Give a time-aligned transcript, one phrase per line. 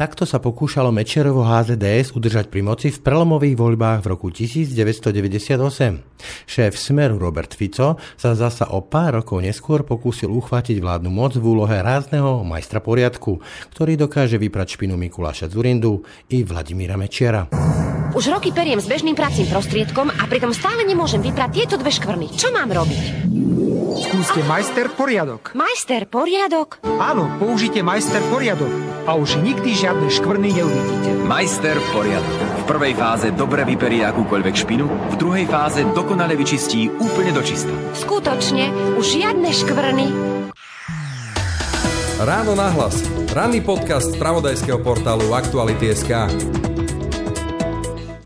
[0.00, 5.60] Takto sa pokúšalo Mečerovo HZDS udržať pri moci v prelomových voľbách v roku 1998.
[6.48, 11.44] Šéf Smeru Robert Fico sa zasa o pár rokov neskôr pokúsil uchvátiť vládnu moc v
[11.44, 13.44] úlohe rázneho majstra poriadku,
[13.76, 16.00] ktorý dokáže vyprať špinu Mikuláša Zurindu
[16.32, 17.52] i Vladimíra Mečiara.
[18.10, 22.34] Už roky periem s bežným pracím prostriedkom a pritom stále nemôžem vyprať tieto dve škvrny.
[22.34, 23.04] Čo mám robiť?
[24.00, 25.54] Skúste majster poriadok.
[25.54, 26.82] Majster poriadok?
[26.98, 28.72] Áno, použite majster poriadok
[29.06, 31.10] a už nikdy žiadne škvrny neuvidíte.
[31.22, 32.38] Majster poriadok.
[32.60, 37.70] V prvej fáze dobre vyperie akúkoľvek špinu, v druhej fáze dokonale vyčistí úplne do čista.
[37.94, 40.06] Skutočne, už žiadne škvrny.
[42.20, 43.00] Ráno nahlas.
[43.30, 46.10] Ranný podcast z pravodajského portálu Aktuality.sk.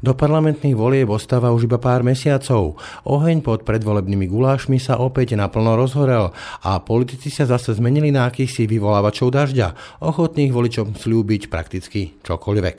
[0.04, 2.76] Do parlamentných volieb ostáva už iba pár mesiacov.
[3.08, 6.28] Oheň pod predvolebnými gulášmi sa opäť naplno rozhorel
[6.60, 9.72] a politici sa zase zmenili na akýchsi vyvolávačov dažďa,
[10.04, 12.76] ochotných voličom slúbiť prakticky čokoľvek.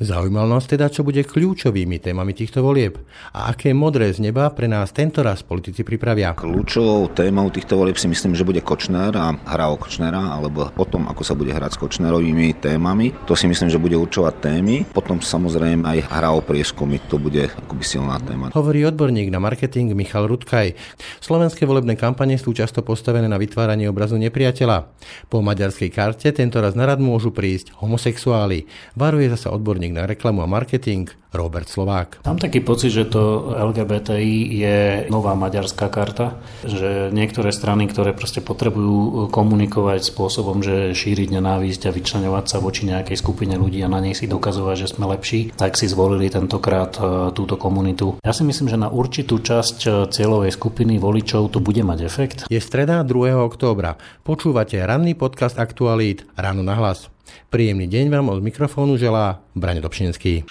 [0.00, 2.96] Zaujímal nás teda, čo bude kľúčovými témami týchto volieb
[3.36, 6.32] a aké modré z neba pre nás tento raz politici pripravia.
[6.32, 10.84] Kľúčovou témou týchto volieb si myslím, že bude Kočner a hra o Kočnera, alebo o
[10.88, 13.12] tom, ako sa bude hrať s Kočnerovými témami.
[13.28, 14.88] To si myslím, že bude určovať témy.
[14.88, 18.54] Potom samozrejme aj hra o prie prieskumy, to bude akoby silná téma.
[18.54, 20.78] Hovorí odborník na marketing Michal Rudkaj.
[21.18, 24.86] Slovenské volebné kampane sú často postavené na vytváranie obrazu nepriateľa.
[25.26, 28.70] Po maďarskej karte tento raz na rad môžu prísť homosexuáli.
[28.94, 32.20] Varuje zasa odborník na reklamu a marketing Robert Slovák.
[32.28, 34.78] Mám taký pocit, že to LGBTI je
[35.08, 41.94] nová maďarská karta, že niektoré strany, ktoré proste potrebujú komunikovať spôsobom, že šíriť nenávisť a
[41.94, 45.80] vyčlenovať sa voči nejakej skupine ľudí a na nej si dokazovať, že sme lepší, tak
[45.80, 48.20] si zvolili tentokrát e, túto komunitu.
[48.20, 52.38] Ja si myslím, že na určitú časť e, cieľovej skupiny voličov to bude mať efekt.
[52.52, 53.34] Je streda 2.
[53.40, 53.96] októbra.
[54.22, 57.08] Počúvate ranný podcast Aktualít Ráno na hlas.
[57.52, 60.48] Príjemný deň vám od mikrofónu želá Brane Dobšinský.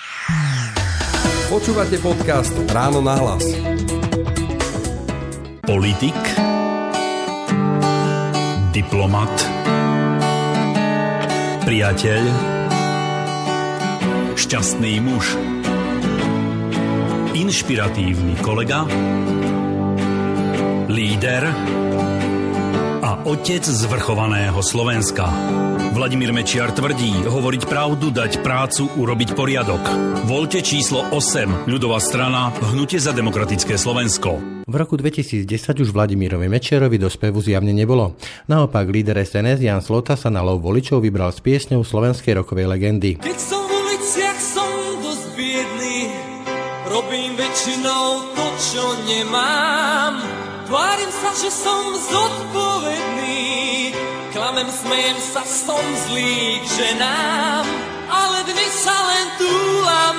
[1.52, 3.44] Počúvate podcast Ráno na hlas.
[5.68, 6.16] Politik,
[8.72, 9.36] diplomat,
[11.68, 12.24] priateľ,
[14.40, 15.36] šťastný muž,
[17.36, 18.88] inšpiratívny kolega,
[20.88, 21.52] líder
[23.22, 25.30] a otec zvrchovaného Slovenska.
[25.94, 29.84] Vladimír Mečiar tvrdí, hovoriť pravdu, dať prácu, urobiť poriadok.
[30.26, 34.64] Volte číslo 8, ľudová strana, Hnutie za demokratické Slovensko.
[34.66, 38.18] V roku 2010 už Vladimírovi Mečiarovi do spevu zjavne nebolo.
[38.50, 43.22] Naopak líder SNS Jan Slota sa na lov voličov vybral s piesňou slovenskej rokovej legendy.
[43.22, 46.10] Keď som v uliciach, som dosť biedný,
[46.90, 50.42] robím väčšinou to, čo nemám.
[50.72, 53.11] Tvárim sa, že som zodpovedný,
[54.32, 57.66] Klamem, smejem sa, som zlý k ženám,
[58.10, 60.18] ale dnes sa len túlam.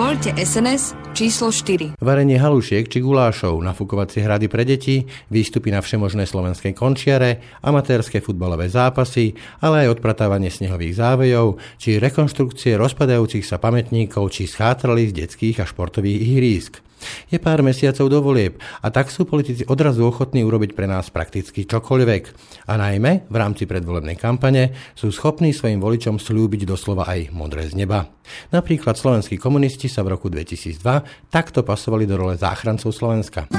[0.00, 2.00] Voľte SNS číslo 4.
[2.00, 8.72] Varenie halušiek či gulášov, nafúkovacie hrady pre deti, výstupy na všemožné slovenskej končiare, amatérske futbalové
[8.72, 15.68] zápasy, ale aj odpratávanie snehových závejov, či rekonštrukcie rozpadajúcich sa pamätníkov či schátralých detských a
[15.68, 16.89] športových ihrísk.
[17.28, 21.66] Je pár mesiacov do volieb a tak sú politici odrazu ochotní urobiť pre nás prakticky
[21.66, 22.22] čokoľvek.
[22.68, 27.74] A najmä v rámci predvolebnej kampane sú schopní svojim voličom slúbiť doslova aj modré z
[27.74, 28.08] neba.
[28.54, 33.50] Napríklad slovenskí komunisti sa v roku 2002 takto pasovali do role záchrancov Slovenska.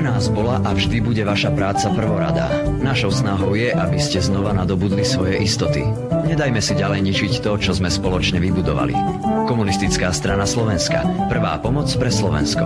[0.00, 2.48] Pre nás bola a vždy bude vaša práca prvoradá.
[2.80, 5.84] Našou snahou je, aby ste znova nadobudli svoje istoty.
[6.24, 8.96] Nedajme si ďalej ničiť to, čo sme spoločne vybudovali.
[9.44, 11.04] Komunistická strana Slovenska.
[11.28, 12.64] Prvá pomoc pre Slovensko.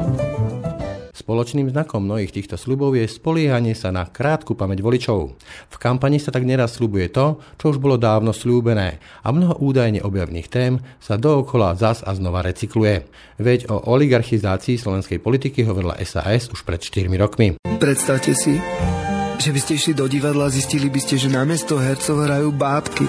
[1.14, 5.38] Spoločným znakom mnohých týchto sľubov je spoliehanie sa na krátku pamäť voličov.
[5.70, 10.02] V kampani sa tak neraz sľubuje to, čo už bolo dávno slúbené a mnoho údajne
[10.02, 13.06] objavných tém sa dookola zas a znova recykluje.
[13.38, 17.62] Veď o oligarchizácii slovenskej politiky hovorila SAS už pred 4 rokmi.
[17.78, 18.58] Predstavte si,
[19.38, 23.06] že by ste išli do divadla a zistili by ste, že namiesto hercov hrajú bábky.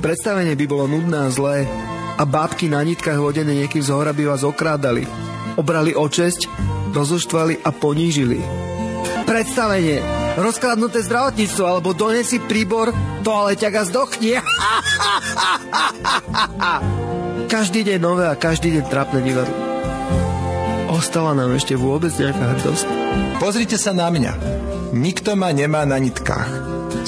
[0.00, 1.68] Predstavenie by bolo nudné a zlé
[2.16, 5.35] a bábky na nitkách hodené niekým z hora by vás okrádali.
[5.56, 6.52] Obrali o česť
[6.96, 8.40] rozoštvali a ponížili.
[9.28, 10.00] Predstavenie.
[10.36, 12.92] Rozkladnuté zdravotníctvo alebo donesi príbor,
[13.24, 14.36] toaleťak a zdochni.
[17.52, 19.56] každý deň nové a každý deň trápne divadlo.
[20.92, 22.86] Ostala nám ešte vôbec nejaká hrdosť?
[23.40, 24.32] Pozrite sa na mňa.
[24.92, 26.48] Nikto ma nemá na nitkách.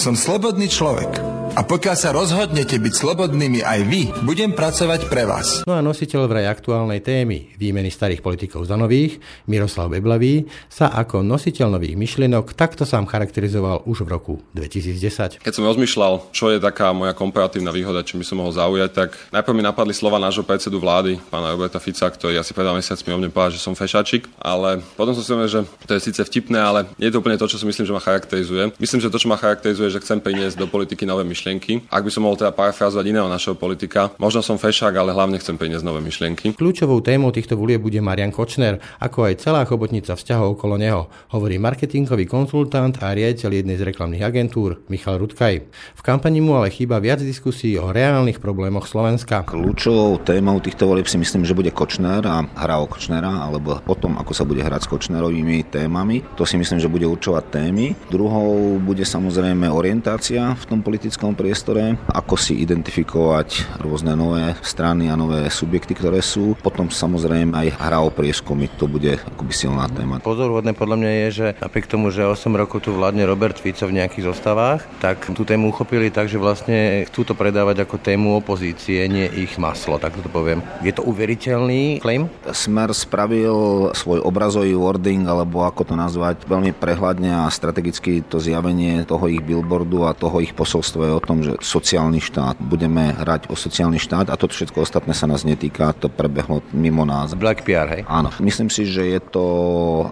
[0.00, 5.64] Som slobodný človek A pokiaľ sa rozhodnete byť slobodnými aj vy, budem pracovať pre vás.
[5.64, 9.16] No a nositeľ vraj aktuálnej témy výmeny starých politikov za nových,
[9.48, 15.40] Miroslav Beblavý, sa ako nositeľ nových myšlienok takto sám charakterizoval už v roku 2010.
[15.40, 19.16] Keď som rozmýšľal, čo je taká moja komparatívna výhoda, čo by som mohol zaujať, tak
[19.32, 23.16] najprv mi napadli slova nášho predsedu vlády, pána Roberta Fica, ktorý asi pred mesiac mi
[23.16, 26.20] o mne povedal, že som fešačik, ale potom som si uvedomil, že to je síce
[26.20, 28.74] vtipné, ale nie je to úplne to, čo si myslím, že ma charakterizuje.
[28.76, 31.47] Myslím, že to, čo ma charakterizuje, že chcem priniesť do politiky nové myšlienky.
[31.88, 35.56] Ak by som mohol teda parafrazovať iného našeho politika, možno som fešák, ale hlavne chcem
[35.56, 36.52] priniesť nové myšlienky.
[36.52, 41.56] Kľúčovou témou týchto volieb bude Marian Kočner, ako aj celá chobotnica vzťahov okolo neho, hovorí
[41.56, 45.54] marketingový konzultant a riaditeľ jednej z reklamných agentúr Michal Rudkaj.
[45.96, 49.48] V kampani mu ale chýba viac diskusí o reálnych problémoch Slovenska.
[49.48, 53.96] Kľúčovou témou týchto volieb si myslím, že bude Kočner a hra o Kočnera, alebo o
[53.96, 56.24] tom, ako sa bude hrať s Kočnerovými témami.
[56.36, 57.96] To si myslím, že bude určovať témy.
[58.12, 65.19] Druhou bude samozrejme orientácia v tom politickom priestore, ako si identifikovať rôzne nové strany a
[65.19, 66.54] nové subjekty, ktoré sú.
[66.60, 70.20] Potom samozrejme aj hra o prieskumy, to bude akoby silná téma.
[70.22, 73.98] Pozorvodné podľa mňa je, že napriek tomu, že 8 rokov tu vládne Robert Fico v
[73.98, 79.04] nejakých zostavách, tak tú tému uchopili tak, že vlastne chcú to predávať ako tému opozície,
[79.08, 80.62] nie ich maslo, tak to poviem.
[80.84, 82.31] Je to uveriteľný claim?
[82.52, 89.02] Smer spravil svoj obrazový wording, alebo ako to nazvať, veľmi prehľadne a strategicky to zjavenie
[89.08, 93.50] toho ich billboardu a toho ich posolstva je o tom, že sociálny štát, budeme hrať
[93.50, 97.35] o sociálny štát a to všetko ostatné sa nás netýka, to prebehlo mimo nás.
[97.35, 98.03] Black PR, hej?
[98.06, 99.44] Áno, myslím si, že je to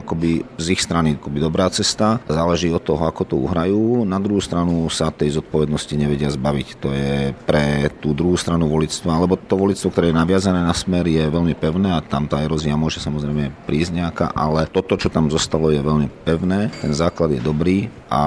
[0.02, 4.02] akoby z ich strany akoby dobrá cesta, záleží od toho, ako to uhrajú.
[4.02, 6.68] Na druhú stranu sa tej zodpovednosti nevedia zbaviť.
[6.82, 11.06] To je pre tú druhú stranu volictva, alebo to volictvo, ktoré je naviazané na smer,
[11.06, 15.30] je veľmi pevné a tam tá erozia môže samozrejme prísť nejaká, ale toto, čo tam
[15.30, 16.72] zostalo, je veľmi pevné.
[16.82, 18.22] Ten základ je dobrý a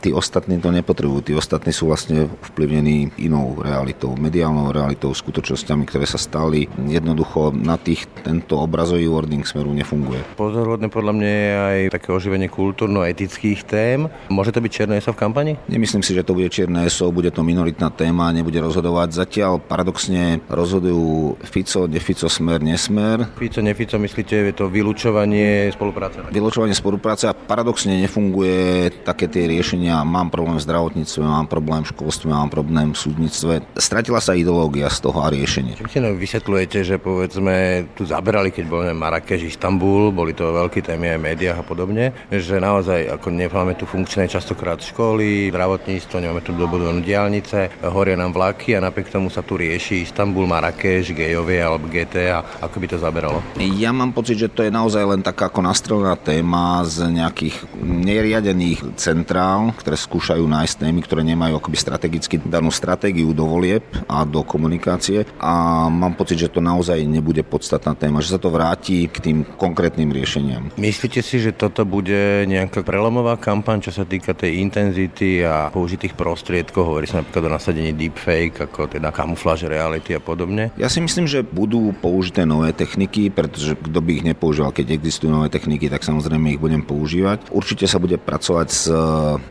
[0.00, 1.32] tí ostatní to nepotrebujú.
[1.32, 6.70] Tí ostatní sú vlastne vplyvnení inou realitou, mediálnou realitou, skutočnosťami, ktoré sa stali.
[6.86, 10.22] Jednoducho na tých tento obrazový wording smeru nefunguje.
[10.38, 14.06] Pozoruhodné podľa mňa je aj také oživenie kultúrno-etických tém.
[14.30, 15.52] Môže to byť čierne ESO v kampani?
[15.66, 19.26] Nemyslím si, že to bude čierne ESO, bude to minoritná téma, nebude rozhodovať.
[19.26, 23.26] Zatiaľ paradoxne rozhodujú Fico, nefico, smer, nesmer.
[23.34, 26.22] Fico, nefico, myslíte, je to vylúčovanie spolupráce?
[26.30, 31.92] Vylúčovanie spolupráce a paradoxne nefunguje také tie riešenia, mám problém v zdravotníctve, mám problém v
[31.92, 33.64] školstve, mám problém v súdnictve.
[33.76, 35.76] Stratila sa ideológia z toho a riešenie.
[35.80, 41.16] Čím si vysvetľujete, že povedzme tu zaberali, keď bol Marrakeš, Istanbul, boli to veľké témy
[41.16, 46.42] aj v médiách a podobne, že naozaj ako nemáme tu funkčné častokrát školy, zdravotníctvo, nemáme
[46.44, 51.60] tu dobudovanú diálnice, horia nám vlaky a napriek tomu sa tu rieši Istanbul, Marrakeš, gejovie
[51.60, 53.38] alebo GT a ako by to zaberalo?
[53.58, 58.96] Ja mám pocit, že to je naozaj len taká ako nastrelená téma z nejakých neriadených
[58.96, 64.42] centrál, ktoré skúšajú nájsť témy, ktoré nemajú akoby strategicky danú stratégiu do volieb a do
[64.42, 69.22] komunikácie a mám pocit, že to naozaj nebude podstatná téma, že sa to vráti k
[69.22, 70.74] tým konkrétnym riešeniam.
[70.74, 76.18] Myslíte si, že toto bude nejaká prelomová kampaň, čo sa týka tej intenzity a použitých
[76.18, 76.90] prostriedkov?
[76.90, 80.74] Hovorí sa napríklad o nasadení deepfake, ako teda kamufláž reality a podobne?
[80.74, 85.30] Ja si myslím, že budú použité nové techniky, pretože kto by ich nepoužíval, keď existujú
[85.30, 87.46] nové techniky, tak samozrejme ich budem používať.
[87.54, 88.98] Určite sa bude pracovať s e,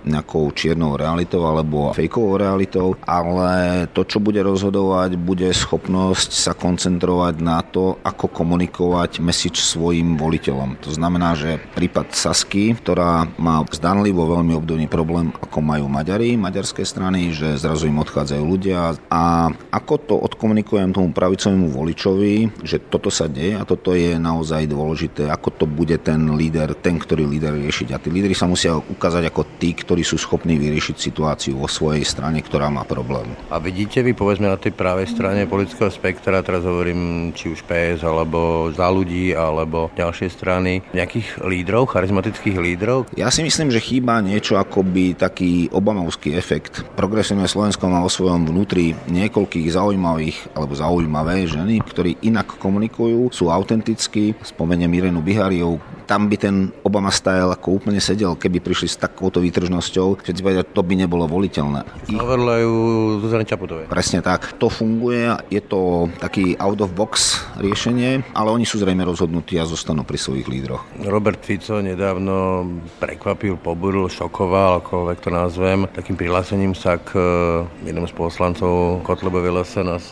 [0.10, 7.38] nejakou čiernou realitou alebo fejkovou realitou, ale to, čo bude rozhodovať, bude schopnosť sa koncentrovať
[7.38, 10.82] na to, ako komunikovať message svojim voliteľom.
[10.82, 16.82] To znamená, že prípad Sasky, ktorá má zdanlivo veľmi obdobný problém, ako majú Maďari, maďarské
[16.82, 23.14] strany, že zrazu im odchádzajú ľudia a ako to odkomunikujem tomu pravicovému voličovi, že toto
[23.14, 27.54] sa deje a toto je naozaj dôležité, ako to bude ten líder, ten, ktorý líder
[27.54, 27.94] riešiť.
[27.94, 31.99] A tí lídry sa musia ukázať ako tí, ktorí sú schopní vyriešiť situáciu vo svojej
[32.06, 33.32] strane, ktorá má problém.
[33.50, 38.04] A vidíte vy, povedzme, na tej pravej strane politického spektra, teraz hovorím či už PS,
[38.06, 43.12] alebo za ľudí, alebo ďalšie strany, nejakých lídrov, charizmatických lídrov?
[43.16, 46.84] Ja si myslím, že chýba niečo akoby taký obamovský efekt.
[46.96, 53.50] Progresívne Slovensko má vo svojom vnútri niekoľkých zaujímavých alebo zaujímavé ženy, ktorí inak komunikujú, sú
[53.50, 54.36] autentickí.
[54.44, 55.80] Spomeniem Irenu Bihariov,
[56.10, 60.66] tam by ten Obama style ako úplne sedel, keby prišli s takouto výtržnosťou, všetci povedia,
[60.66, 61.86] to by nebolo voliteľné.
[62.10, 62.74] Overlajú
[63.22, 63.86] Zuzane Čaputovej.
[63.86, 64.58] Presne tak.
[64.58, 69.70] To funguje, je to taký out of box riešenie, ale oni sú zrejme rozhodnutí a
[69.70, 70.82] zostanú pri svojich lídroch.
[71.06, 72.66] Robert Fico nedávno
[72.98, 79.62] prekvapil, poburil, šokoval, akokoľvek to nazvem, takým prihlásením sa k eh, jednom z poslancov Kotlebovej
[79.62, 80.08] LSNS.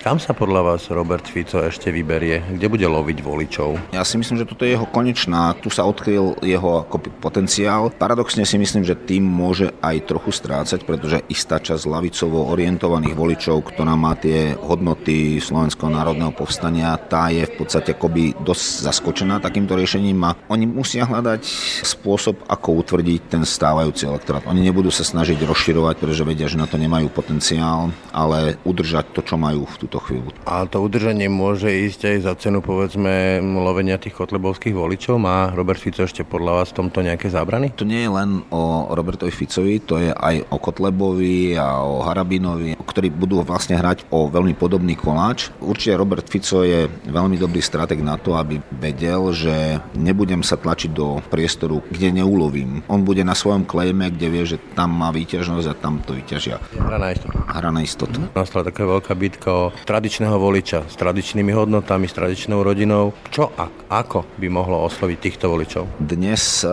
[0.00, 2.40] Kam sa podľa vás Robert Fico ešte vyberie?
[2.56, 3.92] Kde bude loviť voličov?
[3.92, 6.86] Ja si myslím, že toto je jeho konečná tu sa odkryl využil jeho
[7.18, 7.90] potenciál.
[7.90, 13.72] Paradoxne si myslím, že tým môže aj trochu strácať, pretože istá časť lavicovo orientovaných voličov,
[13.72, 19.74] ktorá má tie hodnoty Slovenského národného povstania, tá je v podstate akoby dosť zaskočená takýmto
[19.74, 21.42] riešením a oni musia hľadať
[21.82, 24.46] spôsob, ako utvrdiť ten stávajúci elektorát.
[24.46, 29.20] Oni nebudú sa snažiť rozširovať, pretože vedia, že na to nemajú potenciál, ale udržať to,
[29.24, 30.30] čo majú v túto chvíľu.
[30.46, 35.16] A to udržanie môže ísť aj za cenu, povedzme, lovenia tých kotlebovských voličov?
[35.22, 37.72] Má Robert Fico ešte podľa vás v tomto nejaké zábrany?
[37.80, 42.76] To nie je len o Robertovi Ficovi, to je aj o Kotlebovi a o Harabinovi,
[42.76, 45.48] ktorí budú vlastne hrať o veľmi podobný koláč.
[45.64, 50.92] Určite Robert Fico je veľmi dobrý strateg na to, aby vedel, že nebudem sa tlačiť
[50.92, 52.84] do priestoru, kde neulovím.
[52.92, 56.60] On bude na svojom klejme, kde vie, že tam má výťažnosť a tam to vyťažia.
[56.76, 57.36] Hra na istotu.
[57.40, 58.20] Hra na istotu.
[58.36, 63.16] Nastala taká veľká bitka o tradičného voliča s tradičnými hodnotami, s tradičnou rodinou.
[63.32, 66.01] Čo a ako by mohlo osloviť týchto voličov?
[66.02, 66.70] Dnes eh,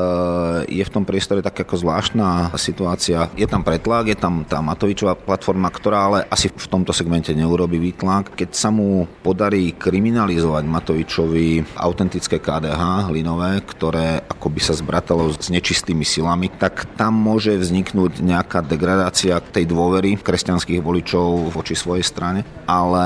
[0.66, 3.30] je v tom priestore tak ako zvláštna situácia.
[3.38, 7.78] Je tam pretlak, je tam tá Matovičová platforma, ktorá ale asi v tomto segmente neurobi
[7.78, 8.34] výtlak.
[8.34, 16.02] Keď sa mu podarí kriminalizovať Matovičovi autentické KDH hlinové, ktoré akoby sa zbratalo s nečistými
[16.02, 22.42] silami, tak tam môže vzniknúť nejaká degradácia tej dôvery kresťanských voličov voči svojej strane.
[22.66, 23.06] Ale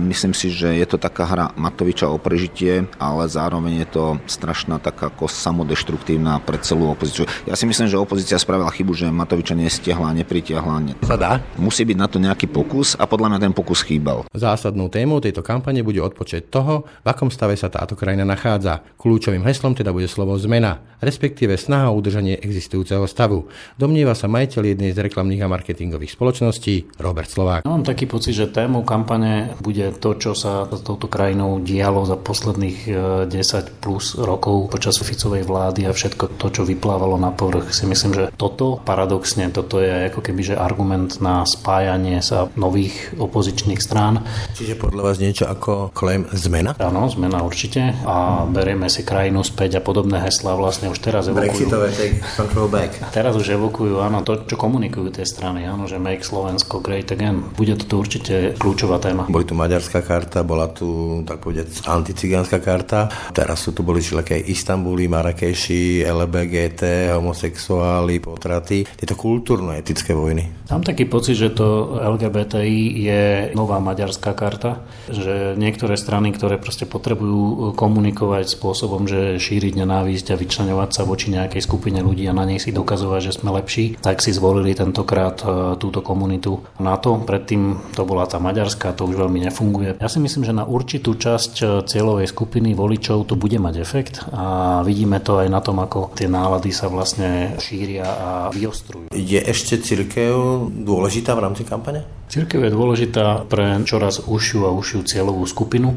[0.00, 4.80] myslím si, že je to taká hra Matoviča o prežitie, ale zároveň je to strašná
[4.80, 5.26] taká ako
[5.58, 7.26] samodeštruktívna pre celú opozíciu.
[7.42, 11.02] Ja si myslím, že opozícia spravila chybu, že Matoviča nestiahla, nepritiahla.
[11.02, 11.42] Sa dá?
[11.58, 14.30] Musí byť na to nejaký pokus a podľa mňa ten pokus chýbal.
[14.30, 18.86] Zásadnou témou tejto kampane bude odpočet toho, v akom stave sa táto krajina nachádza.
[18.94, 23.50] Kľúčovým heslom teda bude slovo zmena, respektíve snaha o udržanie existujúceho stavu.
[23.74, 27.66] Domnieva sa majiteľ jednej z reklamných a marketingových spoločností Robert Slovák.
[27.66, 32.06] Ja mám taký pocit, že témou kampane bude to, čo sa s touto krajinou dialo
[32.06, 32.78] za posledných
[33.26, 37.72] 10 e, plus rokov počas Ficovej vlády a všetko to, čo vyplávalo na povrch.
[37.72, 43.16] Si myslím, že toto paradoxne, toto je ako keby že argument na spájanie sa nových
[43.16, 44.28] opozičných strán.
[44.52, 46.76] Čiže podľa vás niečo ako claim zmena?
[46.76, 51.48] Áno, zmena určite a berieme si krajinu späť a podobné heslá vlastne už teraz evokujú.
[51.48, 52.92] Brexitové take control back.
[53.14, 57.40] Teraz už evokujú, áno, to, čo komunikujú tie strany, áno, že make Slovensko great again.
[57.56, 59.30] Bude toto určite kľúčová téma.
[59.30, 63.08] Boli tu maďarská karta, bola tu, tak povedať, anticigánska karta.
[63.30, 65.06] Teraz sú tu boli všelijaké Istanbuli,
[65.38, 68.82] Marrakeši, LBGT, homosexuáli, potraty.
[68.82, 70.66] Tieto kultúrno-etické vojny.
[70.66, 73.22] Mám taký pocit, že to LGBTI je
[73.54, 80.40] nová maďarská karta, že niektoré strany, ktoré proste potrebujú komunikovať spôsobom, že šíriť nenávisť a
[80.42, 84.18] vyčlenovať sa voči nejakej skupine ľudí a na nej si dokazovať, že sme lepší, tak
[84.18, 87.14] si zvolili tentokrát e, túto komunitu NATO.
[87.22, 90.02] Predtým to bola tá maďarská, to už veľmi nefunguje.
[90.02, 94.26] Ja si myslím, že na určitú časť e, cieľovej skupiny voličov to bude mať efekt
[94.34, 99.10] a vidíme to aj na tom, ako tie nálady sa vlastne šíria a vyostrujú.
[99.14, 100.34] Je ešte církev
[100.72, 102.04] dôležitá v rámci kampane?
[102.28, 105.96] Církev je dôležitá pre čoraz užšiu a užšiu cieľovú skupinu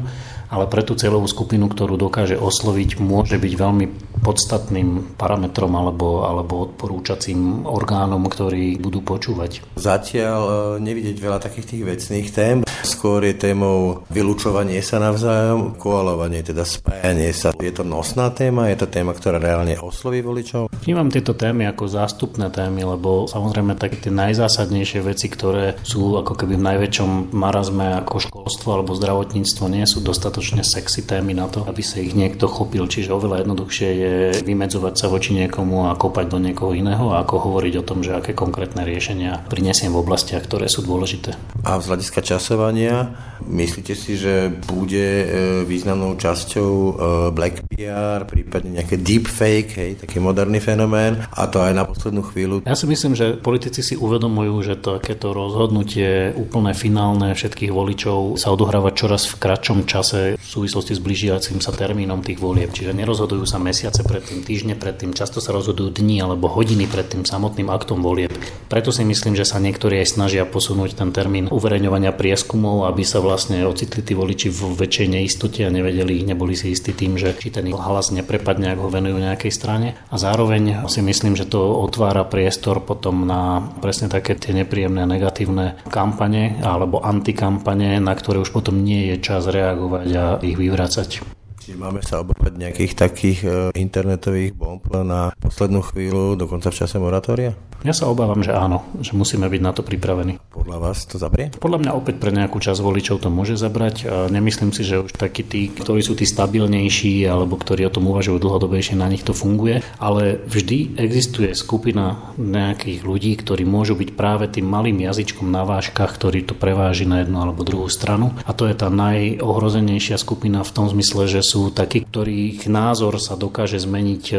[0.52, 3.86] ale pre tú cieľovú skupinu, ktorú dokáže osloviť, môže byť veľmi
[4.20, 9.64] podstatným parametrom alebo, alebo odporúčacím orgánom, ktorí budú počúvať.
[9.80, 10.54] Zatiaľ e,
[10.84, 12.56] nevidieť veľa takých tých vecných tém.
[12.84, 17.56] Skôr je témou vylúčovanie sa navzájom, koalovanie, teda spájanie sa.
[17.58, 20.68] Je to nosná téma, je to téma, ktorá reálne osloví voličov?
[20.84, 26.36] Vnímam tieto témy ako zástupné témy, lebo samozrejme také tie najzásadnejšie veci, ktoré sú ako
[26.36, 31.46] keby v najväčšom marazme ako školstvo alebo zdravotníctvo, nie sú dostatočné dostatočne sexy témy na
[31.46, 32.90] to, aby sa ich niekto chopil.
[32.90, 37.46] Čiže oveľa jednoduchšie je vymedzovať sa voči niekomu a kopať do niekoho iného a ako
[37.46, 41.38] hovoriť o tom, že aké konkrétne riešenia prinesiem v oblastiach, ktoré sú dôležité.
[41.62, 43.14] A z hľadiska časovania,
[43.46, 45.26] myslíte si, že bude e,
[45.62, 46.92] významnou časťou e,
[47.30, 52.66] Black PR, prípadne nejaké deepfake, hej, taký moderný fenomén a to aj na poslednú chvíľu?
[52.66, 58.34] Ja si myslím, že politici si uvedomujú, že to, takéto rozhodnutie úplne finálne všetkých voličov
[58.42, 62.70] sa odohráva čoraz v kratšom čase v súvislosti s blížiacim sa termínom tých volieb.
[62.72, 67.24] Čiže nerozhodujú sa mesiace predtým, týždne predtým, často sa rozhodujú dni alebo hodiny pred tým
[67.24, 68.32] samotným aktom volieb.
[68.68, 73.20] Preto si myslím, že sa niektorí aj snažia posunúť ten termín uverejňovania prieskumov, aby sa
[73.24, 77.52] vlastne ocitli tí voliči v väčšej neistote a nevedeli, neboli si istí tým, že či
[77.52, 79.98] ten hlas neprepadne, ak ho venujú nejakej strane.
[80.12, 85.80] A zároveň si myslím, že to otvára priestor potom na presne také tie nepríjemné negatívne
[85.88, 91.41] kampane alebo antikampane, na ktoré už potom nie je čas reagovať a ich vyvracať.
[91.62, 96.98] Čiže máme sa obávať nejakých takých e, internetových bomb na poslednú chvíľu, dokonca v čase
[96.98, 97.54] moratória?
[97.82, 100.38] Ja sa obávam, že áno, že musíme byť na to pripravení.
[100.54, 101.50] Podľa vás to zabrie?
[101.50, 104.06] Podľa mňa opäť pre nejakú časť voličov to môže zabrať.
[104.06, 108.06] A nemyslím si, že už takí tí, ktorí sú tí stabilnejší alebo ktorí o tom
[108.06, 109.82] uvažujú dlhodobejšie, na nich to funguje.
[109.98, 116.14] Ale vždy existuje skupina nejakých ľudí, ktorí môžu byť práve tým malým jazyčkom na váškach,
[116.14, 118.30] ktorý to preváži na jednu alebo druhú stranu.
[118.46, 123.36] A to je tá najohrozenejšia skupina v tom zmysle, že sú takí, ktorých názor sa
[123.36, 124.36] dokáže zmeniť e,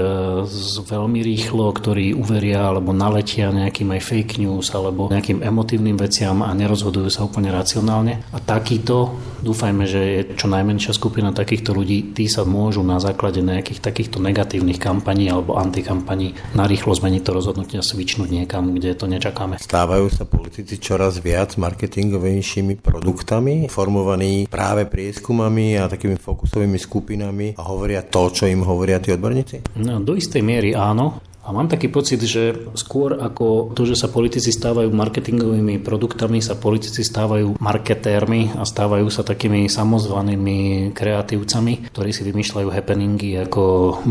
[0.81, 6.49] veľmi rýchlo, ktorí uveria alebo naletia nejakým aj fake news alebo nejakým emotívnym veciam a
[6.57, 8.25] nerozhodujú sa úplne racionálne.
[8.33, 9.13] A takýto,
[9.45, 14.17] dúfajme, že je čo najmenšia skupina takýchto ľudí, tí sa môžu na základe nejakých takýchto
[14.17, 19.61] negatívnych kampaní alebo antikampaní narýchlo zmeniť to rozhodnutie a svičnúť niekam, kde to nečakáme.
[19.61, 27.02] Stávajú sa politici čoraz viac marketingovejšími produktami, formovaní práve prieskumami a takými fokusovými skupinami
[27.59, 29.79] a hovoria to, čo im hovoria tí odborníci?
[29.83, 31.32] No, do istej miery áno.
[31.43, 36.55] A mám taký pocit, že skôr ako to, že sa politici stávajú marketingovými produktami, sa
[36.55, 43.63] politici stávajú marketérmi a stávajú sa takými samozvanými kreatívcami, ktorí si vymýšľajú happeningy ako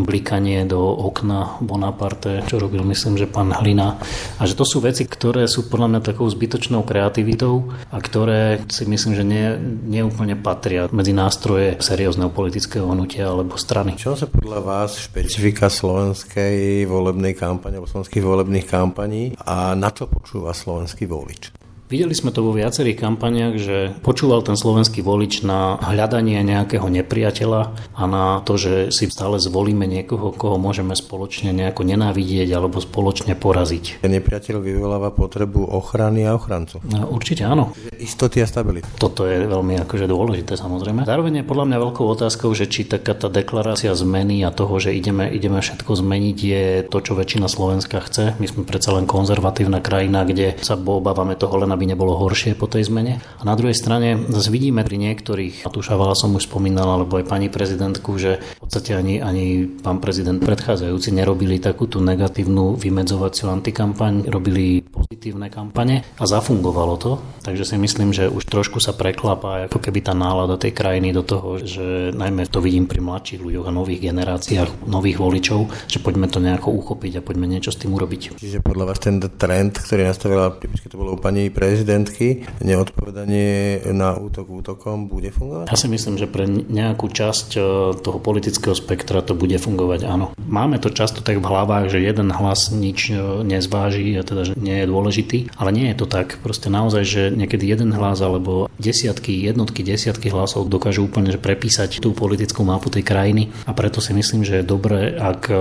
[0.05, 3.97] blikanie do okna Bonaparte, čo robil myslím, že pán Hlina.
[4.37, 8.85] A že to sú veci, ktoré sú podľa mňa takou zbytočnou kreativitou a ktoré si
[8.85, 9.57] myslím, že nie,
[9.89, 13.97] neúplne patria medzi nástroje seriózneho politického hnutia alebo strany.
[13.97, 19.95] Čo sa podľa vás špecifika slovenskej volebnej volebnej kampane alebo slovenských volebných kampaní a na
[19.95, 21.62] čo počúva slovenský volič?
[21.93, 27.93] Videli sme to vo viacerých kampaniach, že počúval ten slovenský volič na hľadanie nejakého nepriateľa
[27.93, 33.37] a na to, že si stále zvolíme niekoho, koho môžeme spoločne nejako nenávidieť alebo spoločne
[33.37, 34.01] poraziť.
[34.09, 36.81] Nepriateľ vyvoláva potrebu ochrany a ochrancu.
[36.89, 37.77] No, určite áno.
[38.01, 38.89] Istoty a stability.
[38.97, 41.05] Toto je veľmi akože dôležité samozrejme.
[41.05, 44.97] Zároveň je podľa mňa veľkou otázkou, že či taká tá deklarácia zmeny a toho, že
[44.97, 48.41] ideme, ideme všetko zmeniť, je to, čo väčšina Slovenska chce.
[48.41, 52.67] My sme predsa len konzervatívna krajina, kde sa obávame toho len, aby nebolo horšie po
[52.71, 53.21] tej zmene.
[53.39, 57.19] A na druhej strane zase vidíme pri niektorých, a tu Šavala som už spomínal, alebo
[57.19, 62.79] aj pani prezidentku, že v podstate ani, ani pán prezident predchádzajúci nerobili takú tú negatívnu
[62.79, 67.13] vymedzovaciu antikampaň, robili pozitívne kampane a zafungovalo to.
[67.43, 71.27] Takže si myslím, že už trošku sa preklapa ako keby tá nálada tej krajiny do
[71.27, 76.31] toho, že najmä to vidím pri mladších ľuďoch a nových generáciách, nových voličov, že poďme
[76.31, 78.39] to nejako uchopiť a poďme niečo s tým urobiť.
[78.39, 83.81] Čiže podľa vás ten trend, ktorý nastavila, typicky to bolo u pani pre prezidentky, neodpovedanie
[83.97, 85.73] na útok útokom bude fungovať?
[85.73, 87.61] Ja si myslím, že pre nejakú časť e,
[87.97, 90.37] toho politického spektra to bude fungovať, áno.
[90.37, 94.61] Máme to často tak v hlavách, že jeden hlas nič e, nezváži, a teda, že
[94.61, 96.37] nie je dôležitý, ale nie je to tak.
[96.45, 102.05] Proste naozaj, že niekedy jeden hlas alebo desiatky, jednotky, desiatky hlasov dokážu úplne že prepísať
[102.05, 105.55] tú politickú mapu tej krajiny a preto si myslím, že je dobré, ak e,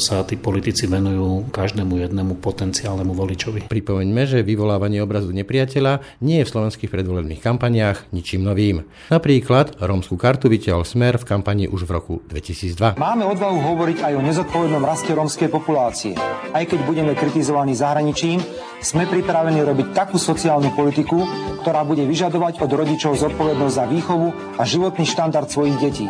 [0.00, 3.60] sa tí politici venujú každému jednému potenciálnemu voličovi.
[3.68, 8.86] Pripomeňme, že vyvolávanie obrazu nepri nepriateľa nie je v slovenských predvolebných kampaniách ničím novým.
[9.10, 12.94] Napríklad rómskú kartu vytiahol Smer v kampani už v roku 2002.
[12.94, 16.14] Máme odvahu hovoriť aj o nezodpovednom raste rómskej populácie.
[16.54, 18.38] Aj keď budeme kritizovaní zahraničím,
[18.78, 21.26] sme pripravení robiť takú sociálnu politiku,
[21.66, 26.06] ktorá bude vyžadovať od rodičov zodpovednosť za výchovu a životný štandard svojich detí.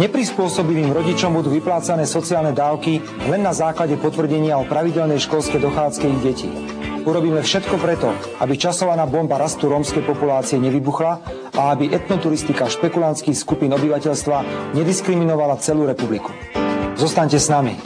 [0.00, 6.20] Neprispôsobivým rodičom budú vyplácané sociálne dávky len na základe potvrdenia o pravidelnej školskej dochádzke ich
[6.24, 6.48] detí.
[7.04, 8.08] Urobíme všetko preto,
[8.40, 11.20] aby časovaná bomba rastu rómskej populácie nevybuchla
[11.52, 16.32] a aby etnoturistika špekulantských skupín obyvateľstva nediskriminovala celú republiku.
[16.96, 17.76] Zostaňte s nami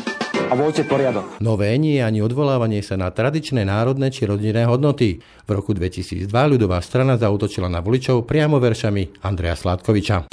[0.46, 1.42] a voľte poriadok.
[1.42, 5.18] Nové nie je ani odvolávanie sa na tradičné národné či rodinné hodnoty.
[5.18, 10.31] V roku 2002 ľudová strana zautočila na voličov priamo veršami Andreja Sládkoviča.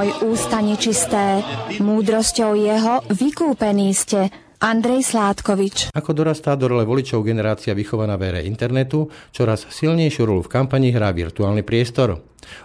[0.00, 1.44] Môj ústa nečisté,
[1.76, 4.32] múdrosťou jeho vykúpení ste.
[4.56, 5.92] Andrej Sládkovič.
[5.92, 10.88] Ako dorastá do role voličov generácia vychovaná v ére internetu, čoraz silnejšiu rolu v kampani
[10.88, 12.16] hrá virtuálny priestor.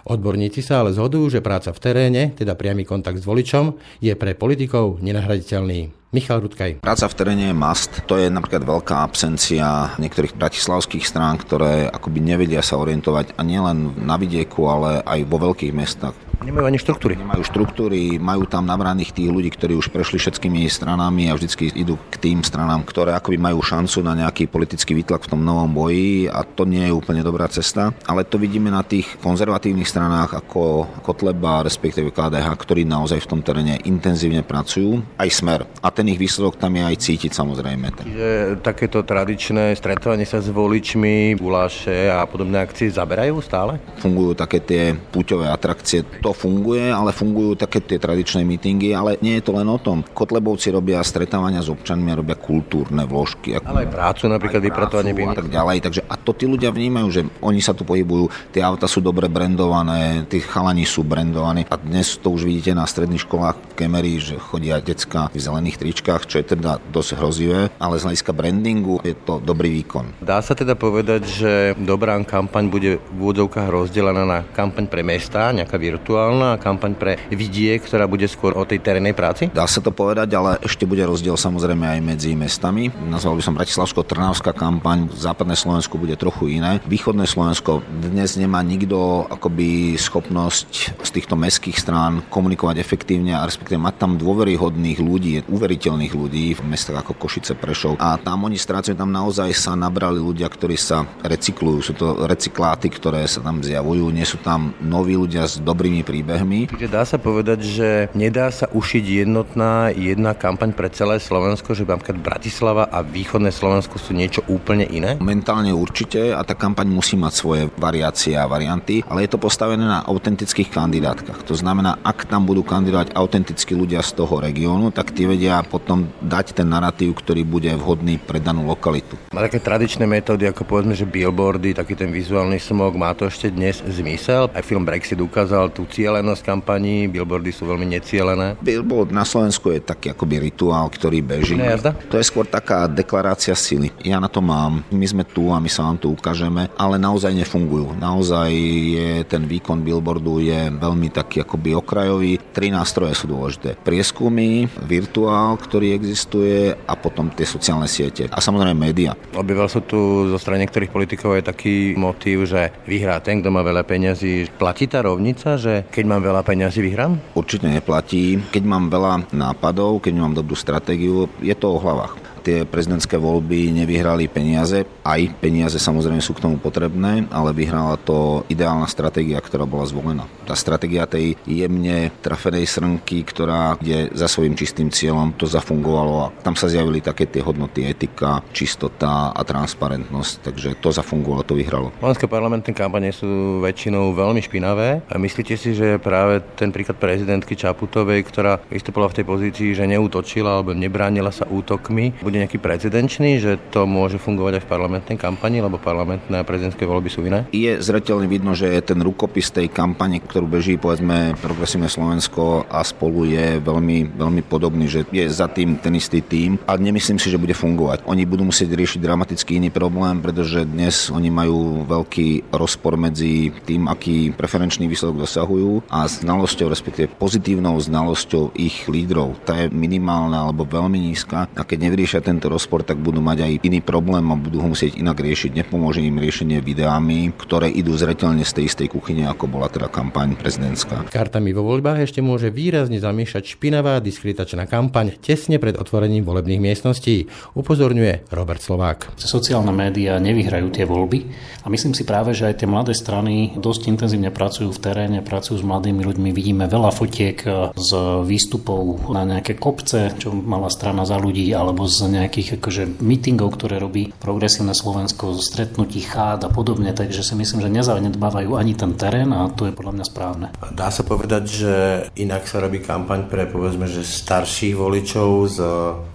[0.08, 4.32] Odborníci sa ale zhodujú, že práca v teréne, teda priamy kontakt s voličom, je pre
[4.32, 5.92] politikov nenahraditeľný.
[6.16, 6.80] Michal Rudkaj.
[6.80, 8.00] Práca v teréne je must.
[8.08, 14.08] To je napríklad veľká absencia niektorých bratislavských strán, ktoré akoby nevedia sa orientovať a nielen
[14.08, 16.25] na vidieku, ale aj vo veľkých mestách.
[16.44, 17.16] Nemajú ani štruktúry.
[17.16, 21.96] Nemajú štruktúry, majú tam nabraných tých ľudí, ktorí už prešli všetkými stranami a vždycky idú
[22.12, 26.28] k tým stranám, ktoré akoby majú šancu na nejaký politický výtlak v tom novom boji
[26.28, 27.96] a to nie je úplne dobrá cesta.
[28.04, 33.40] Ale to vidíme na tých konzervatívnych stranách ako Kotleba, respektíve KDH, ktorí naozaj v tom
[33.40, 35.60] teréne intenzívne pracujú, aj smer.
[35.80, 37.86] A ten ich výsledok tam je aj cítiť samozrejme.
[37.96, 43.80] Čiže takéto tradičné stretovanie sa s voličmi, guláše a podobné akcie zaberajú stále?
[44.02, 49.38] Fungujú také tie puťové atrakcie, to funguje, ale fungujú také tie tradičné mítingy, ale nie
[49.38, 50.02] je to len o tom.
[50.02, 53.62] Kotlebovci robia stretávania s občanmi, robia kultúrne vložky.
[53.62, 55.78] Ale aj prácu, napríklad vypratovanie a tak ďalej.
[55.86, 59.30] Takže a to tí ľudia vnímajú, že oni sa tu pohybujú, tie auta sú dobre
[59.30, 64.18] brandované, tí chalani sú brandovaní a dnes to už vidíte na stredných školách v Kemery,
[64.18, 68.98] že chodia decka v zelených tričkách, čo je teda dosť hrozivé, ale z hľadiska brandingu
[69.06, 70.18] je to dobrý výkon.
[70.18, 75.54] Dá sa teda povedať, že dobrá kampaň bude v úvodzovkách rozdelená na kampaň pre mesta,
[75.54, 79.52] nejaká virtuálna a kampaň pre vidiek, ktorá bude skôr o tej terénnej práci?
[79.52, 82.88] Dá sa to povedať, ale ešte bude rozdiel samozrejme aj medzi mestami.
[82.88, 86.80] Nazval by som Bratislavsko-Trnavská kampaň, západné Slovensko bude trochu iné.
[86.88, 93.76] Východné Slovensko dnes nemá nikto akoby schopnosť z týchto mestských strán komunikovať efektívne a respektíve
[93.76, 97.98] mať tam dôveryhodných ľudí, uveriteľných ľudí v mestách ako Košice, Prešov.
[98.00, 101.78] A tam oni strácajú, tam naozaj sa nabrali ľudia, ktorí sa recyklujú.
[101.82, 104.08] Sú to recykláty, ktoré sa tam zjavujú.
[104.14, 106.70] Nie sú tam noví ľudia s dobrými príbehmi.
[106.70, 111.82] Čiže dá sa povedať, že nedá sa ušiť jednotná jedna kampaň pre celé Slovensko, že
[111.82, 115.18] napríklad Bratislava a východné Slovensko sú niečo úplne iné?
[115.18, 119.82] Mentálne určite a tá kampaň musí mať svoje variácie a varianty, ale je to postavené
[119.82, 121.42] na autentických kandidátkach.
[121.50, 126.06] To znamená, ak tam budú kandidovať autentickí ľudia z toho regiónu, tak tí vedia potom
[126.22, 129.18] dať ten narratív, ktorý bude vhodný pre danú lokalitu.
[129.34, 133.48] Má také tradičné metódy, ako povedzme, že billboardy, taký ten vizuálny smog, má to ešte
[133.48, 134.52] dnes zmysel.
[134.52, 138.60] Aj film Brexit ukázal tú cielenosť kampaní, billboardy sú veľmi necielené.
[138.60, 141.56] Billboard na Slovensku je taký akoby rituál, ktorý beží.
[141.56, 141.96] Nejazda?
[142.12, 143.88] To je skôr taká deklarácia sily.
[144.04, 144.84] Ja na to mám.
[144.92, 147.96] My sme tu a my sa vám to ukážeme, ale naozaj nefungujú.
[147.96, 148.52] Naozaj
[148.92, 152.36] je ten výkon billboardu je veľmi taký akoby okrajový.
[152.52, 153.80] Tri nástroje sú dôležité.
[153.80, 158.28] Prieskumy, virtuál, ktorý existuje a potom tie sociálne siete.
[158.28, 159.16] A samozrejme média.
[159.32, 163.62] Objavil sa tu zo strany niektorých politikov je taký motív, že vyhrá ten, kto má
[163.64, 164.50] veľa peňazí.
[164.60, 167.36] Platí tá rovnica, že keď mám veľa peňazí, vyhrám?
[167.36, 168.38] Určite neplatí.
[168.52, 173.74] Keď mám veľa nápadov, keď mám dobrú stratégiu, je to o hlavách tie prezidentské voľby
[173.74, 174.86] nevyhrali peniaze.
[175.02, 180.30] Aj peniaze samozrejme sú k tomu potrebné, ale vyhrala to ideálna stratégia, ktorá bola zvolená.
[180.46, 186.32] Tá stratégia tej jemne trafenej srnky, ktorá je za svojím čistým cieľom, to zafungovalo a
[186.46, 191.90] tam sa zjavili také tie hodnoty etika, čistota a transparentnosť, takže to zafungovalo, to vyhralo.
[191.98, 195.02] Slovenské parlamentné kampane sú väčšinou veľmi špinavé.
[195.10, 199.88] A myslíte si, že práve ten príklad prezidentky Čaputovej, ktorá vystupovala v tej pozícii, že
[199.88, 204.72] neútočila alebo nebránila sa útokmi, bude bude nejaký precedenčný, že to môže fungovať aj v
[204.76, 207.48] parlamentnej kampani, lebo parlamentné a prezidentské voľby sú iné?
[207.48, 213.24] Je zretelne vidno, že ten rukopis tej kampane, ktorú beží povedzme Progresívne Slovensko a spolu
[213.32, 217.40] je veľmi, veľmi podobný, že je za tým ten istý tým a nemyslím si, že
[217.40, 218.04] bude fungovať.
[218.04, 223.88] Oni budú musieť riešiť dramaticky iný problém, pretože dnes oni majú veľký rozpor medzi tým,
[223.88, 229.40] aký preferenčný výsledok dosahujú a znalosťou, respektíve pozitívnou znalosťou ich lídrov.
[229.48, 233.52] Tá je minimálna alebo veľmi nízka a keď nevyriešia tento rozpor, tak budú mať aj
[233.62, 235.62] iný problém a budú ho musieť inak riešiť.
[235.62, 240.34] Nepomôže im riešenie videami, ktoré idú zretelne z tej istej kuchyne, ako bola teda kampaň
[240.34, 241.06] prezidentská.
[241.06, 247.30] Kartami vo voľbách ešte môže výrazne zamiešať špinavá diskreditačná kampaň tesne pred otvorením volebných miestností,
[247.54, 249.14] upozorňuje Robert Slovák.
[249.20, 251.28] Sociálne médiá nevyhrajú tie voľby
[251.62, 255.60] a myslím si práve, že aj tie mladé strany dosť intenzívne pracujú v teréne, pracujú
[255.60, 256.30] s mladými ľuďmi.
[256.32, 257.38] Vidíme veľa fotiek
[257.76, 257.90] z
[258.24, 263.82] výstupov na nejaké kopce, čo mala strana za ľudí, alebo z nejakých akože meetingov, ktoré
[263.82, 269.32] robí Progresívne Slovensko, stretnutí chád a podobne, takže si myslím, že nezanedbávajú ani ten terén
[269.32, 270.46] a to je podľa mňa správne.
[270.72, 271.74] Dá sa povedať, že
[272.18, 275.58] inak sa robí kampaň pre povedzme, že starších voličov z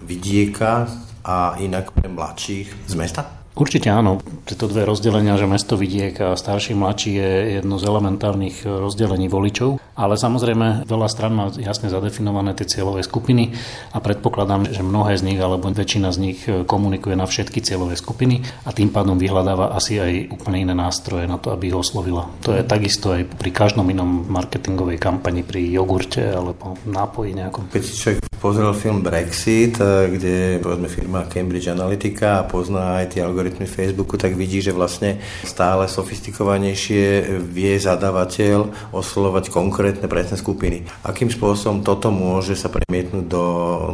[0.06, 0.88] vidieka
[1.22, 3.41] a inak pre mladších z mesta?
[3.52, 4.16] Určite áno.
[4.48, 9.76] Tieto dve rozdelenia, že mesto vidiek a starší mladší je jedno z elementárnych rozdelení voličov,
[9.92, 13.52] ale samozrejme veľa stran má jasne zadefinované tie cieľové skupiny
[13.92, 18.40] a predpokladám, že mnohé z nich alebo väčšina z nich komunikuje na všetky cieľové skupiny
[18.64, 22.32] a tým pádom vyhľadáva asi aj úplne iné nástroje na to, aby ich oslovila.
[22.48, 27.68] To je takisto aj pri každom inom marketingovej kampani, pri jogurte alebo nápoji nejakom.
[27.68, 33.22] Keď človek pozrel film Brexit, e, kde povedzme firma Cambridge Analytica a pozná aj tie
[33.22, 40.82] algoritmy Facebooku, tak vidí, že vlastne stále sofistikovanejšie vie zadávateľ oslovať konkrétne presné skupiny.
[41.06, 43.44] Akým spôsobom toto môže sa premietnúť do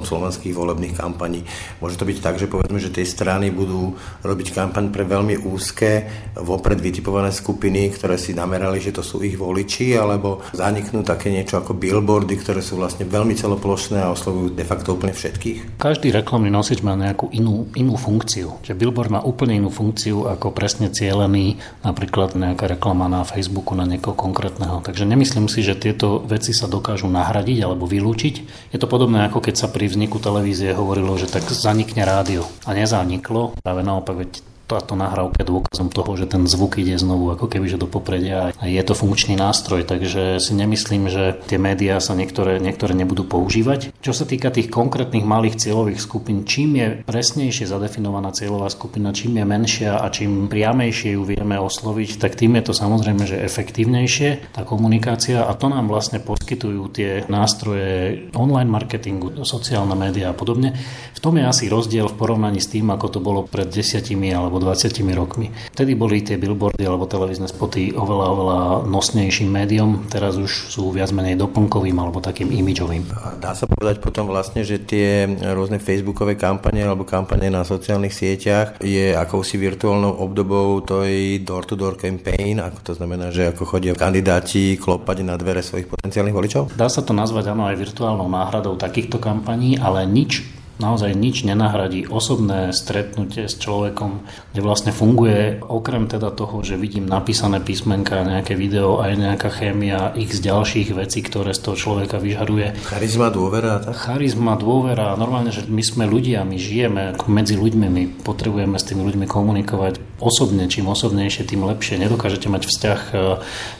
[0.08, 1.44] slovenských volebných kampaní?
[1.84, 6.08] Môže to byť tak, že povedzme, že tie strany budú robiť kampaň pre veľmi úzke,
[6.40, 11.60] vopred vytipované skupiny, ktoré si namerali, že to sú ich voliči, alebo zaniknú také niečo
[11.60, 15.82] ako billboardy, ktoré sú vlastne veľmi celoplošné a oslovujú de facto úplne všetkých?
[15.82, 18.62] Každý reklamný nosič má nejakú inú, inú funkciu.
[18.62, 23.82] Že billboard má úplne inú funkciu ako presne cielený napríklad nejaká reklama na Facebooku na
[23.82, 24.78] niekoho konkrétneho.
[24.86, 28.34] Takže nemyslím si, že tieto veci sa dokážu nahradiť alebo vylúčiť.
[28.70, 32.46] Je to podobné ako keď sa pri vzniku televízie hovorilo, že tak zanikne rádio.
[32.62, 33.58] A nezaniklo.
[33.58, 37.72] Práve naopak, veď táto nahrávka je dôkazom toho, že ten zvuk ide znovu ako keby
[37.72, 42.12] že do popredia a je to funkčný nástroj, takže si nemyslím, že tie médiá sa
[42.12, 43.96] niektoré, niektoré nebudú používať.
[44.04, 49.40] Čo sa týka tých konkrétnych malých cieľových skupín, čím je presnejšie zadefinovaná cieľová skupina, čím
[49.40, 54.52] je menšia a čím priamejšie ju vieme osloviť, tak tým je to samozrejme, že efektívnejšie
[54.52, 60.76] tá komunikácia a to nám vlastne poskytujú tie nástroje online marketingu, sociálne médiá a podobne.
[61.16, 64.57] V tom je asi rozdiel v porovnaní s tým, ako to bolo pred desiatimi alebo
[64.58, 65.50] 20 rokmi.
[65.72, 68.58] Vtedy boli tie billboardy alebo televízne spoty oveľa, oveľa
[68.90, 73.06] nosnejším médium, teraz už sú viac menej doplnkovým alebo takým imidžovým.
[73.38, 78.82] Dá sa povedať potom vlastne, že tie rôzne facebookové kampane alebo kampane na sociálnych sieťach
[78.82, 85.22] je akousi virtuálnou obdobou tej door-to-door campaign, ako to znamená, že ako chodia kandidáti klopať
[85.22, 86.62] na dvere svojich potenciálnych voličov?
[86.74, 92.06] Dá sa to nazvať áno aj virtuálnou náhradou takýchto kampaní, ale nič naozaj nič nenahradí
[92.06, 98.54] osobné stretnutie s človekom, kde vlastne funguje okrem teda toho, že vidím napísané písmenka, nejaké
[98.54, 102.78] video, aj nejaká chémia, x ďalších vecí, ktoré z toho človeka vyžaruje.
[102.86, 103.82] Charizma, dôvera.
[103.82, 103.94] Tak?
[103.94, 105.14] Charizma, dôvera.
[105.18, 110.07] Normálne, že my sme ľudia, my žijeme medzi ľuďmi, my potrebujeme s tými ľuďmi komunikovať
[110.18, 110.66] osobne.
[110.66, 111.98] Čím osobnejšie, tým lepšie.
[111.98, 113.14] Nedokážete mať vzťah e,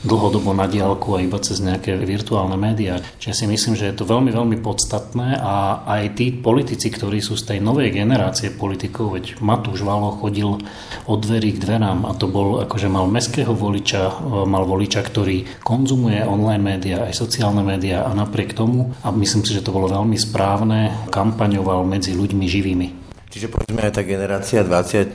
[0.06, 3.02] dlhodobo na diálku a iba cez nejaké virtuálne médiá.
[3.18, 7.34] Čiže si myslím, že je to veľmi, veľmi podstatné a aj tí politici, ktorí sú
[7.34, 10.58] z tej novej generácie politikov, veď Matúš Valo chodil
[11.06, 15.62] od dverí k dverám a to bol, akože mal meského voliča, e, mal voliča, ktorý
[15.66, 19.90] konzumuje online médiá, aj sociálne médiá a napriek tomu, a myslím si, že to bolo
[19.90, 22.97] veľmi správne, kampaňoval medzi ľuďmi živými.
[23.28, 25.14] Čiže povedzme aj tá generácia 20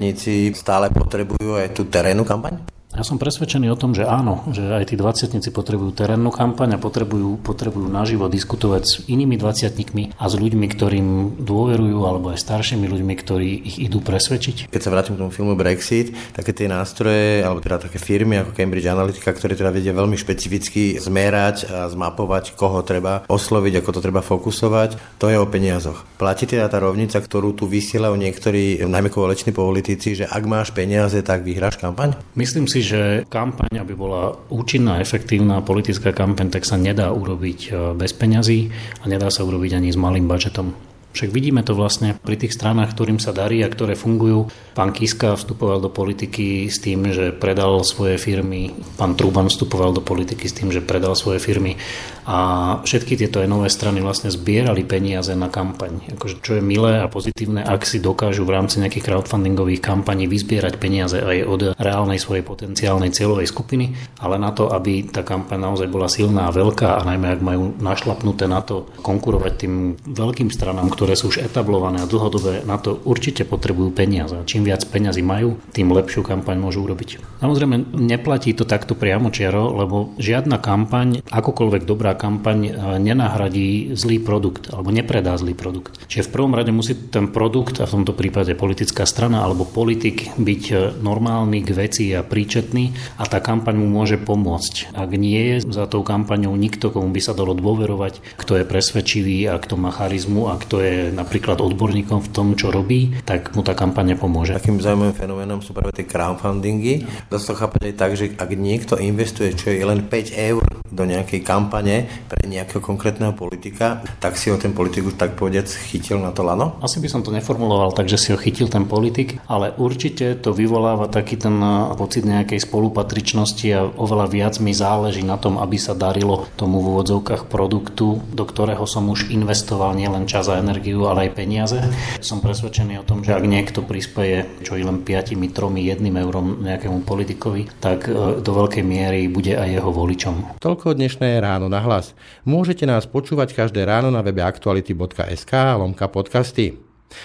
[0.53, 2.72] stále potrebujú aj tú terénnu kampaň?
[2.93, 6.79] Ja som presvedčený o tom, že áno, že aj tí dvaciatnici potrebujú terénnu kampaň a
[6.79, 11.07] potrebujú, potrebujú naživo diskutovať s inými dvaciatnikmi a s ľuďmi, ktorým
[11.41, 14.69] dôverujú, alebo aj staršími ľuďmi, ktorí ich idú presvedčiť.
[14.69, 18.53] Keď sa vrátim k tomu filmu Brexit, také tie nástroje, alebo teda také firmy ako
[18.53, 23.99] Cambridge Analytica, ktoré teda vedia veľmi špecificky zmerať a zmapovať, koho treba osloviť, ako to
[24.05, 26.05] treba fokusovať, to je o peniazoch.
[26.21, 31.17] Platí teda tá rovnica, ktorú tu vysielajú niektorí, najmä koaliční politici, že ak máš peniaze,
[31.25, 32.13] tak vyhráš kampaň?
[32.37, 37.69] Myslím si, že kampaň, aby bola účinná, efektívna politická kampaň, tak sa nedá urobiť e,
[37.95, 38.69] bez peňazí
[39.01, 40.92] a nedá sa urobiť ani s malým budžetom.
[41.13, 44.49] Však vidíme to vlastne pri tých stranách, ktorým sa darí a ktoré fungujú.
[44.73, 48.73] Pán Kiska vstupoval do politiky s tým, že predal svoje firmy.
[48.97, 51.77] Pán Truban vstupoval do politiky s tým, že predal svoje firmy.
[52.25, 56.17] A všetky tieto aj nové strany vlastne zbierali peniaze na kampaň.
[56.17, 60.81] Akože, čo je milé a pozitívne, ak si dokážu v rámci nejakých crowdfundingových kampaní vyzbierať
[60.81, 65.91] peniaze aj od reálnej svojej potenciálnej cieľovej skupiny, ale na to, aby tá kampaň naozaj
[65.91, 70.87] bola silná a veľká a najmä ak majú našlapnuté na to konkurovať tým veľkým stranám,
[71.03, 74.39] ktoré sú už etablované a dlhodobé, na to určite potrebujú peniaze.
[74.47, 77.43] Čím viac peniazy majú, tým lepšiu kampaň môžu urobiť.
[77.43, 82.71] Samozrejme, neplatí to takto priamo čiaro, lebo žiadna kampaň, akokoľvek dobrá kampaň e,
[83.03, 85.99] nenahradí zlý produkt alebo nepredá zlý produkt.
[86.07, 90.31] Čiže v prvom rade musí ten produkt, a v tomto prípade politická strana alebo politik,
[90.39, 94.95] byť e, normálny k veci a príčetný a tá kampaň mu môže pomôcť.
[94.95, 99.51] Ak nie je za tou kampaňou nikto, komu by sa dalo dôverovať, kto je presvedčivý
[99.51, 103.65] a kto má charizmu a kto je napríklad odborníkom v tom, čo robí, tak mu
[103.65, 104.57] tá kampaň nepomôže.
[104.57, 107.05] Takým zaujímavým fenoménom sú práve tie crowdfundingy.
[107.31, 111.41] Dá to chápať tak, že ak niekto investuje, čo je len 5 eur do nejakej
[111.41, 116.29] kampane pre nejakého konkrétneho politika, tak si ho ten politik už tak povediac chytil na
[116.29, 116.77] to lano?
[116.85, 120.53] Asi by som to neformuloval tak, že si ho chytil ten politik, ale určite to
[120.53, 125.75] vyvoláva taký ten eh, pocit nejakej spolupatričnosti a oveľa viac mi záleží na tom, aby
[125.81, 131.09] sa darilo tomu v úvodzovkách produktu, do ktorého som už investoval nielen čas a energiu,
[131.09, 131.79] ale aj peniaze.
[132.21, 136.61] Som presvedčený o tom, že ak niekto prispieje čo i len 5, 3, 1 eurom
[136.61, 140.59] nejakému politikovi, tak eh, do veľkej miery bude aj jeho voličom.
[140.59, 142.11] Toľko Toľko dnešné ráno na hlas.
[142.43, 146.75] Môžete nás počúvať každé ráno na webe aktuality.sk lomka podcasty.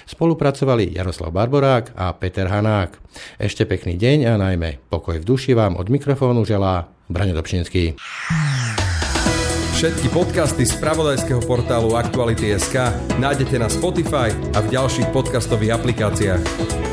[0.07, 3.03] Spolupracovali Jaroslav Barborák a Peter Hanák.
[3.35, 7.99] Ešte pekný deň a najmä pokoj v duši vám od mikrofónu želá Braňo Dobšinský.
[9.75, 16.88] Všetky podcasty z pravodajského portálu Aktuality.sk nájdete na Spotify a v ďalších podcastových aplikáciách.